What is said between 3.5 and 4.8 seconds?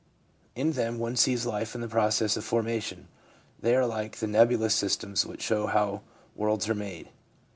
they are like the nebulous